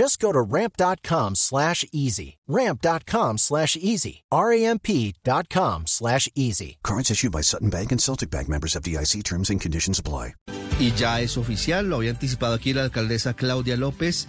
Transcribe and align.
Just 0.00 0.18
go 0.18 0.32
to 0.32 0.40
ramp.com 0.40 1.34
slash 1.34 1.84
easy. 1.92 2.38
Ramp.com 2.48 3.36
slash 3.36 3.76
easy. 3.76 4.22
R-A-M-P.com 4.32 5.82
slash 5.86 6.26
easy. 6.34 6.78
Cards 6.82 7.10
issued 7.10 7.32
by 7.32 7.42
Sutton 7.42 7.68
Bank 7.68 7.92
and 7.92 8.00
Celtic 8.00 8.30
Bank 8.30 8.48
members 8.48 8.74
of 8.76 8.82
DIC 8.82 9.22
terms 9.24 9.50
and 9.50 9.60
conditions 9.60 9.98
apply. 9.98 10.36
Y 10.78 10.92
ya 10.96 11.20
es 11.20 11.36
oficial, 11.36 11.90
lo 11.90 11.96
había 11.96 12.12
anticipado 12.12 12.54
aquí 12.54 12.72
la 12.72 12.84
alcaldesa 12.84 13.34
Claudia 13.34 13.76
López. 13.76 14.26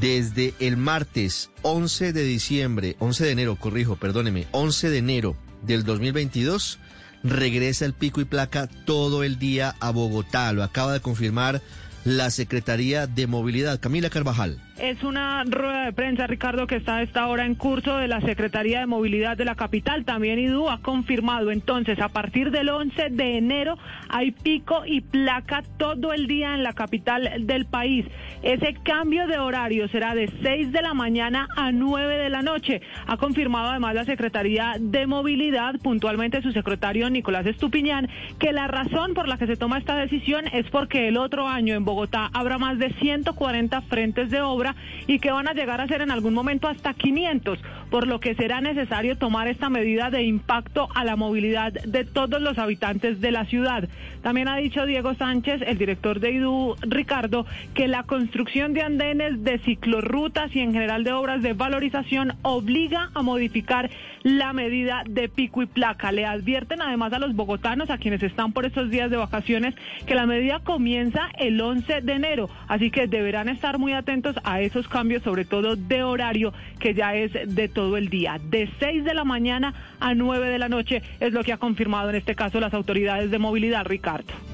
Desde 0.00 0.52
el 0.58 0.76
martes 0.76 1.50
11 1.62 2.12
de 2.12 2.24
diciembre, 2.24 2.96
11 2.98 3.24
de 3.24 3.30
enero, 3.30 3.54
corrijo, 3.54 3.94
perdóneme, 3.94 4.48
11 4.50 4.90
de 4.90 4.98
enero 4.98 5.36
del 5.62 5.84
2022, 5.84 6.80
regresa 7.22 7.84
el 7.84 7.92
pico 7.92 8.20
y 8.20 8.24
placa 8.24 8.66
todo 8.84 9.22
el 9.22 9.38
día 9.38 9.76
a 9.78 9.90
Bogotá. 9.90 10.52
Lo 10.52 10.64
acaba 10.64 10.92
de 10.92 10.98
confirmar 10.98 11.62
la 12.04 12.30
Secretaría 12.30 13.06
de 13.06 13.26
Movilidad. 13.26 13.80
Camila 13.80 14.10
Carvajal. 14.10 14.60
Es 14.78 15.04
una 15.04 15.44
rueda 15.44 15.84
de 15.84 15.92
prensa, 15.92 16.26
Ricardo, 16.26 16.66
que 16.66 16.74
está 16.74 16.96
a 16.96 17.02
esta 17.02 17.28
hora 17.28 17.46
en 17.46 17.54
curso 17.54 17.96
de 17.96 18.08
la 18.08 18.20
Secretaría 18.20 18.80
de 18.80 18.86
Movilidad 18.86 19.36
de 19.36 19.44
la 19.44 19.54
capital. 19.54 20.04
También 20.04 20.40
IDU 20.40 20.68
ha 20.68 20.78
confirmado 20.78 21.52
entonces, 21.52 22.00
a 22.00 22.08
partir 22.08 22.50
del 22.50 22.68
11 22.70 23.10
de 23.10 23.38
enero 23.38 23.78
hay 24.08 24.32
pico 24.32 24.82
y 24.84 25.00
placa 25.00 25.62
todo 25.78 26.12
el 26.12 26.26
día 26.26 26.56
en 26.56 26.64
la 26.64 26.72
capital 26.72 27.46
del 27.46 27.66
país. 27.66 28.04
Ese 28.42 28.74
cambio 28.82 29.28
de 29.28 29.38
horario 29.38 29.86
será 29.88 30.16
de 30.16 30.28
6 30.42 30.72
de 30.72 30.82
la 30.82 30.92
mañana 30.92 31.46
a 31.56 31.70
9 31.70 32.16
de 32.16 32.28
la 32.28 32.42
noche. 32.42 32.82
Ha 33.06 33.16
confirmado 33.16 33.70
además 33.70 33.94
la 33.94 34.04
Secretaría 34.04 34.72
de 34.80 35.06
Movilidad, 35.06 35.76
puntualmente 35.84 36.42
su 36.42 36.50
secretario 36.50 37.08
Nicolás 37.10 37.46
Estupiñán, 37.46 38.08
que 38.40 38.52
la 38.52 38.66
razón 38.66 39.14
por 39.14 39.28
la 39.28 39.38
que 39.38 39.46
se 39.46 39.56
toma 39.56 39.78
esta 39.78 39.94
decisión 39.94 40.48
es 40.48 40.68
porque 40.70 41.06
el 41.06 41.16
otro 41.16 41.46
año 41.46 41.76
en 41.76 41.84
Bogotá 41.84 42.28
habrá 42.32 42.58
más 42.58 42.80
de 42.80 42.92
140 42.94 43.80
frentes 43.82 44.30
de 44.30 44.40
obra 44.40 44.63
y 45.06 45.18
que 45.18 45.32
van 45.32 45.48
a 45.48 45.52
llegar 45.52 45.80
a 45.80 45.88
ser 45.88 46.00
en 46.00 46.10
algún 46.10 46.34
momento 46.34 46.68
hasta 46.68 46.94
500, 46.94 47.58
por 47.90 48.06
lo 48.06 48.20
que 48.20 48.34
será 48.34 48.60
necesario 48.60 49.16
tomar 49.16 49.48
esta 49.48 49.68
medida 49.68 50.10
de 50.10 50.22
impacto 50.22 50.88
a 50.94 51.04
la 51.04 51.16
movilidad 51.16 51.72
de 51.72 52.04
todos 52.04 52.40
los 52.40 52.58
habitantes 52.58 53.20
de 53.20 53.30
la 53.30 53.44
ciudad. 53.44 53.88
También 54.22 54.48
ha 54.48 54.56
dicho 54.56 54.86
Diego 54.86 55.14
Sánchez, 55.14 55.62
el 55.66 55.78
director 55.78 56.20
de 56.20 56.32
IDU, 56.32 56.76
Ricardo, 56.80 57.46
que 57.74 57.88
la 57.88 58.04
construcción 58.04 58.72
de 58.72 58.82
andenes, 58.82 59.44
de 59.44 59.58
ciclorrutas 59.58 60.54
y 60.56 60.60
en 60.60 60.72
general 60.72 61.04
de 61.04 61.12
obras 61.12 61.42
de 61.42 61.52
valorización 61.52 62.32
obliga 62.42 63.10
a 63.14 63.22
modificar 63.22 63.90
la 64.22 64.52
medida 64.52 65.02
de 65.06 65.28
pico 65.28 65.62
y 65.62 65.66
placa. 65.66 66.10
Le 66.12 66.24
advierten 66.24 66.80
además 66.80 67.12
a 67.12 67.18
los 67.18 67.34
bogotanos, 67.34 67.90
a 67.90 67.98
quienes 67.98 68.22
están 68.22 68.52
por 68.52 68.64
estos 68.64 68.90
días 68.90 69.10
de 69.10 69.16
vacaciones, 69.16 69.74
que 70.06 70.14
la 70.14 70.26
medida 70.26 70.60
comienza 70.60 71.28
el 71.38 71.60
11 71.60 72.00
de 72.00 72.12
enero, 72.12 72.48
así 72.68 72.90
que 72.90 73.06
deberán 73.06 73.48
estar 73.48 73.78
muy 73.78 73.92
atentos 73.92 74.36
a 74.44 74.53
esos 74.60 74.88
cambios, 74.88 75.22
sobre 75.22 75.44
todo 75.44 75.76
de 75.76 76.02
horario, 76.02 76.52
que 76.78 76.94
ya 76.94 77.14
es 77.14 77.32
de 77.32 77.68
todo 77.68 77.96
el 77.96 78.08
día. 78.08 78.40
De 78.50 78.68
6 78.78 79.04
de 79.04 79.14
la 79.14 79.24
mañana 79.24 79.74
a 80.00 80.14
9 80.14 80.48
de 80.48 80.58
la 80.58 80.68
noche 80.68 81.02
es 81.20 81.32
lo 81.32 81.42
que 81.42 81.52
ha 81.52 81.58
confirmado 81.58 82.10
en 82.10 82.16
este 82.16 82.34
caso 82.34 82.60
las 82.60 82.74
autoridades 82.74 83.30
de 83.30 83.38
movilidad, 83.38 83.84
Ricardo. 83.84 84.53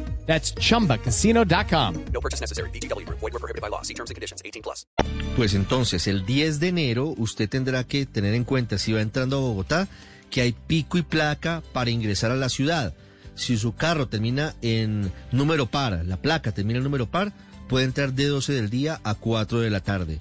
That's 0.25 0.55
chumbacasino.com. 0.55 2.05
No 2.13 2.21
purchase 2.21 2.41
necessary. 2.41 2.69
BGW. 2.71 3.05
Void 3.09 3.33
were 3.33 3.39
prohibited 3.39 3.61
by 3.61 3.69
law. 3.69 3.81
See 3.81 3.93
terms 3.93 4.11
and 4.11 4.15
conditions. 4.15 4.41
18 4.45 4.61
plus. 4.61 4.87
Pues 5.35 5.53
entonces, 5.53 6.07
el 6.07 6.25
10 6.25 6.59
de 6.59 6.67
enero 6.69 7.13
usted 7.17 7.49
tendrá 7.49 7.83
que 7.83 8.05
tener 8.05 8.33
en 8.33 8.43
cuenta, 8.43 8.77
si 8.77 8.93
va 8.93 9.01
entrando 9.01 9.37
a 9.37 9.39
Bogotá, 9.41 9.87
que 10.29 10.41
hay 10.41 10.53
pico 10.53 10.97
y 10.97 11.03
placa 11.03 11.61
para 11.73 11.89
ingresar 11.89 12.31
a 12.31 12.35
la 12.35 12.49
ciudad. 12.49 12.93
Si 13.35 13.57
su 13.57 13.73
carro 13.73 14.07
termina 14.07 14.55
en 14.61 15.11
número 15.31 15.65
par, 15.67 16.03
la 16.05 16.17
placa 16.17 16.51
termina 16.51 16.77
en 16.77 16.83
número 16.83 17.09
par, 17.09 17.33
puede 17.67 17.85
entrar 17.85 18.13
de 18.13 18.25
12 18.25 18.53
del 18.53 18.69
día 18.69 18.99
a 19.03 19.15
4 19.15 19.61
de 19.61 19.69
la 19.69 19.79
tarde. 19.79 20.19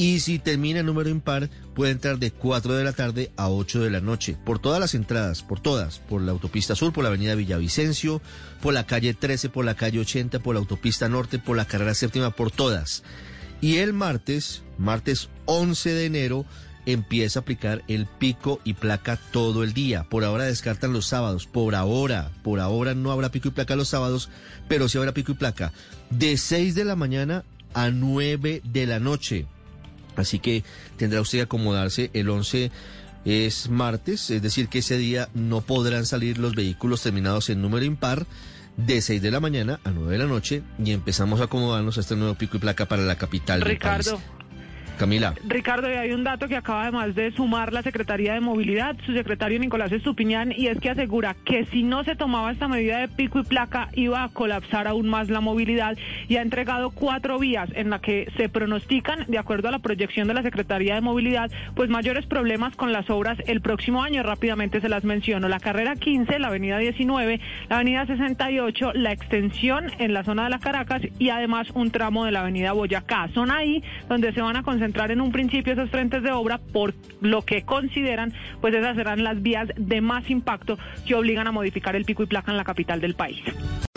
Y 0.00 0.20
si 0.20 0.38
termina 0.38 0.80
en 0.80 0.86
número 0.86 1.10
impar, 1.10 1.50
puede 1.74 1.92
entrar 1.92 2.18
de 2.18 2.30
4 2.30 2.72
de 2.72 2.84
la 2.84 2.94
tarde 2.94 3.30
a 3.36 3.50
8 3.50 3.80
de 3.80 3.90
la 3.90 4.00
noche. 4.00 4.34
Por 4.46 4.58
todas 4.58 4.80
las 4.80 4.94
entradas, 4.94 5.42
por 5.42 5.60
todas. 5.60 5.98
Por 5.98 6.22
la 6.22 6.32
autopista 6.32 6.74
sur, 6.74 6.90
por 6.90 7.04
la 7.04 7.08
avenida 7.08 7.34
Villavicencio, 7.34 8.22
por 8.62 8.72
la 8.72 8.86
calle 8.86 9.12
13, 9.12 9.50
por 9.50 9.66
la 9.66 9.74
calle 9.74 10.00
80, 10.00 10.38
por 10.38 10.54
la 10.54 10.60
autopista 10.60 11.10
norte, 11.10 11.38
por 11.38 11.54
la 11.54 11.66
carrera 11.66 11.92
séptima, 11.92 12.30
por 12.30 12.50
todas. 12.50 13.02
Y 13.60 13.76
el 13.76 13.92
martes, 13.92 14.62
martes 14.78 15.28
11 15.44 15.92
de 15.92 16.06
enero, 16.06 16.46
empieza 16.86 17.40
a 17.40 17.42
aplicar 17.42 17.84
el 17.86 18.06
pico 18.06 18.58
y 18.64 18.72
placa 18.72 19.20
todo 19.32 19.64
el 19.64 19.74
día. 19.74 20.04
Por 20.04 20.24
ahora 20.24 20.44
descartan 20.44 20.94
los 20.94 21.04
sábados. 21.04 21.46
Por 21.46 21.74
ahora, 21.74 22.30
por 22.42 22.60
ahora 22.60 22.94
no 22.94 23.12
habrá 23.12 23.30
pico 23.30 23.48
y 23.48 23.50
placa 23.50 23.76
los 23.76 23.88
sábados, 23.88 24.30
pero 24.66 24.88
sí 24.88 24.96
habrá 24.96 25.12
pico 25.12 25.32
y 25.32 25.34
placa 25.34 25.74
de 26.08 26.38
6 26.38 26.74
de 26.74 26.86
la 26.86 26.96
mañana 26.96 27.44
a 27.74 27.90
9 27.90 28.62
de 28.64 28.86
la 28.86 28.98
noche. 28.98 29.46
Así 30.16 30.38
que 30.38 30.64
tendrá 30.96 31.20
usted 31.20 31.38
que 31.38 31.42
acomodarse 31.42 32.10
el 32.12 32.28
11 32.28 32.70
es 33.24 33.68
martes, 33.68 34.30
es 34.30 34.42
decir 34.42 34.68
que 34.68 34.78
ese 34.78 34.96
día 34.96 35.28
no 35.34 35.60
podrán 35.60 36.06
salir 36.06 36.38
los 36.38 36.54
vehículos 36.54 37.02
terminados 37.02 37.50
en 37.50 37.60
número 37.60 37.84
impar 37.84 38.26
de 38.76 39.02
6 39.02 39.20
de 39.20 39.30
la 39.30 39.40
mañana 39.40 39.80
a 39.84 39.90
9 39.90 40.12
de 40.12 40.18
la 40.18 40.26
noche 40.26 40.62
y 40.82 40.92
empezamos 40.92 41.40
a 41.40 41.44
acomodarnos 41.44 41.98
a 41.98 42.00
este 42.00 42.16
nuevo 42.16 42.34
pico 42.34 42.56
y 42.56 42.60
placa 42.60 42.86
para 42.86 43.02
la 43.02 43.16
capital 43.16 43.60
Ricardo. 43.60 44.12
del 44.12 44.20
país. 44.20 44.39
Camila. 45.00 45.32
Ricardo, 45.46 45.90
y 45.90 45.94
hay 45.94 46.12
un 46.12 46.24
dato 46.24 46.46
que 46.46 46.56
acaba 46.56 46.82
además 46.82 47.14
de 47.14 47.32
sumar 47.32 47.72
la 47.72 47.80
Secretaría 47.80 48.34
de 48.34 48.40
Movilidad, 48.40 48.96
su 49.06 49.14
secretario 49.14 49.58
Nicolás 49.58 49.90
Estupiñán, 49.92 50.52
y 50.54 50.66
es 50.66 50.78
que 50.78 50.90
asegura 50.90 51.34
que 51.42 51.64
si 51.72 51.82
no 51.82 52.04
se 52.04 52.16
tomaba 52.16 52.52
esta 52.52 52.68
medida 52.68 52.98
de 52.98 53.08
pico 53.08 53.38
y 53.38 53.44
placa 53.44 53.88
iba 53.94 54.22
a 54.22 54.28
colapsar 54.28 54.86
aún 54.86 55.08
más 55.08 55.30
la 55.30 55.40
movilidad 55.40 55.96
y 56.28 56.36
ha 56.36 56.42
entregado 56.42 56.90
cuatro 56.90 57.38
vías 57.38 57.70
en 57.74 57.88
las 57.88 58.02
que 58.02 58.30
se 58.36 58.50
pronostican, 58.50 59.24
de 59.26 59.38
acuerdo 59.38 59.68
a 59.68 59.70
la 59.70 59.78
proyección 59.78 60.28
de 60.28 60.34
la 60.34 60.42
Secretaría 60.42 60.96
de 60.96 61.00
Movilidad, 61.00 61.50
pues 61.74 61.88
mayores 61.88 62.26
problemas 62.26 62.76
con 62.76 62.92
las 62.92 63.08
obras 63.08 63.38
el 63.46 63.62
próximo 63.62 64.02
año. 64.02 64.22
Rápidamente 64.22 64.82
se 64.82 64.90
las 64.90 65.04
menciono. 65.04 65.48
La 65.48 65.60
carrera 65.60 65.96
15, 65.96 66.38
la 66.38 66.48
avenida 66.48 66.76
19, 66.76 67.40
la 67.70 67.76
avenida 67.76 68.04
68, 68.04 68.92
la 68.92 69.12
extensión 69.12 69.86
en 69.98 70.12
la 70.12 70.24
zona 70.24 70.44
de 70.44 70.50
la 70.50 70.58
Caracas 70.58 71.00
y 71.18 71.30
además 71.30 71.68
un 71.72 71.90
tramo 71.90 72.26
de 72.26 72.32
la 72.32 72.40
avenida 72.40 72.72
Boyacá. 72.72 73.30
Son 73.32 73.50
ahí 73.50 73.82
donde 74.06 74.34
se 74.34 74.42
van 74.42 74.56
a 74.56 74.62
concentrar 74.62 74.89
entrar 74.90 75.12
en 75.12 75.20
un 75.20 75.30
principio 75.30 75.72
esos 75.72 75.88
frentes 75.88 76.24
de 76.24 76.32
obra 76.32 76.58
por 76.58 76.94
lo 77.20 77.42
que 77.42 77.62
consideran, 77.62 78.32
pues 78.60 78.74
esas 78.74 78.96
serán 78.96 79.22
las 79.22 79.40
vías 79.40 79.68
de 79.76 80.00
más 80.00 80.28
impacto 80.28 80.78
que 81.06 81.14
obligan 81.14 81.46
a 81.46 81.52
modificar 81.52 81.94
el 81.94 82.04
pico 82.04 82.24
y 82.24 82.26
placa 82.26 82.50
en 82.50 82.56
la 82.56 82.64
capital 82.64 83.00
del 83.00 83.14
país. 83.14 83.40